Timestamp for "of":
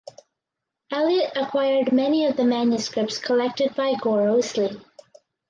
2.25-2.35